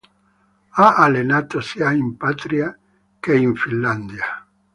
Ha 0.71 0.95
allenato 0.95 1.59
sia 1.61 1.91
in 1.91 2.17
patria 2.17 2.75
che 3.19 3.37
in 3.37 3.53
Finlandia. 3.53 4.43